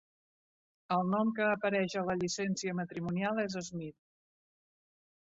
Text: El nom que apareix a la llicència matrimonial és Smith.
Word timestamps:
El 0.93 1.09
nom 1.09 1.33
que 1.39 1.49
apareix 1.49 1.95
a 2.01 2.05
la 2.07 2.15
llicència 2.21 2.73
matrimonial 2.79 3.43
és 3.43 3.59
Smith. 3.69 3.99